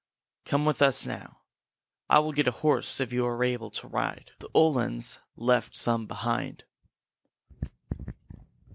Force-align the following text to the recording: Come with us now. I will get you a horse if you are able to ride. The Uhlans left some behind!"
Come 0.45 0.65
with 0.65 0.81
us 0.81 1.05
now. 1.05 1.41
I 2.09 2.17
will 2.17 2.31
get 2.31 2.47
you 2.47 2.51
a 2.51 2.55
horse 2.55 2.99
if 2.99 3.13
you 3.13 3.23
are 3.27 3.43
able 3.43 3.69
to 3.69 3.87
ride. 3.87 4.31
The 4.39 4.49
Uhlans 4.55 5.19
left 5.35 5.75
some 5.75 6.07
behind!" 6.07 6.63